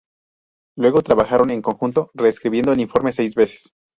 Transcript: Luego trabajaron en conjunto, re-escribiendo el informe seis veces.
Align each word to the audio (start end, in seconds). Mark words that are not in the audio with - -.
Luego 0.75 1.03
trabajaron 1.03 1.51
en 1.51 1.61
conjunto, 1.61 2.09
re-escribiendo 2.15 2.73
el 2.73 2.81
informe 2.81 3.13
seis 3.13 3.35
veces. 3.35 3.71